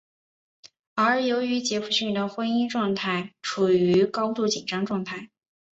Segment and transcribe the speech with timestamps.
[0.95, 5.29] 而由于杰佛逊的婚姻关系处于高度紧张状态。